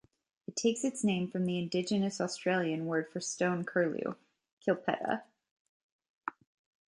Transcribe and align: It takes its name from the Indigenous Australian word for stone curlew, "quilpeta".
It 0.47 0.55
takes 0.55 0.83
its 0.83 1.03
name 1.03 1.29
from 1.29 1.45
the 1.45 1.59
Indigenous 1.59 2.19
Australian 2.19 2.87
word 2.87 3.07
for 3.11 3.19
stone 3.19 3.63
curlew, 3.63 4.15
"quilpeta". 4.67 5.21